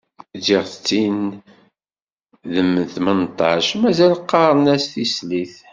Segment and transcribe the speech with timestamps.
[0.37, 1.19] Ǧǧiɣ-tt-in
[2.53, 5.55] d mm tmenṭac, mazal qqaren-as "tislit".